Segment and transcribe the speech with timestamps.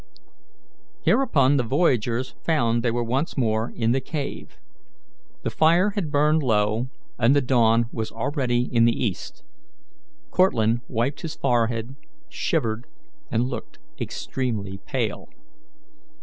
[1.03, 4.57] Hereupon the voyagers found they were once more in the cave.
[5.43, 6.89] The fire had burned low,
[7.19, 9.43] and the dawn was already in the east.
[10.31, 11.93] Cortlandt wiped his forehead,
[12.29, 12.87] shivered,
[13.29, 15.27] and looked extremely pale.